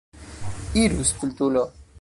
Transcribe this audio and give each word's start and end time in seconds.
Iru, 0.83 0.99
stultulo! 1.11 1.63